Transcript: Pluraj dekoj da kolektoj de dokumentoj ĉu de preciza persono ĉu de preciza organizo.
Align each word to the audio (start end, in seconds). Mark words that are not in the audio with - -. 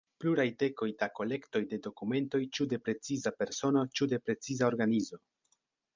Pluraj 0.23 0.45
dekoj 0.61 0.87
da 1.01 1.09
kolektoj 1.19 1.61
de 1.73 1.79
dokumentoj 1.89 2.41
ĉu 2.59 2.69
de 2.73 2.81
preciza 2.87 3.35
persono 3.43 3.85
ĉu 4.01 4.09
de 4.15 4.21
preciza 4.27 4.69
organizo. 4.73 5.25